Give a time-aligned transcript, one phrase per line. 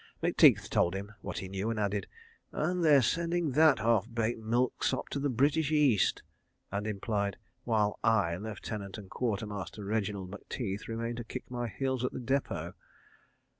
[0.23, 2.07] Macteith told him what he knew, and added:
[2.51, 6.23] "And they're sending that half baked milksop to British East"
[6.71, 12.13] (and implied: "While I, Lieutenant and Quartermaster Reginald Macteith, remain to kick my heels at
[12.13, 12.73] the depot.")